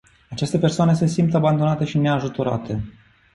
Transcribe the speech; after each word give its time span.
Aceste 0.31 0.57
persoane 0.57 0.93
se 0.95 1.05
simt 1.07 1.33
abandonate 1.33 1.85
și 1.85 1.97
neajutorate. 1.97 2.81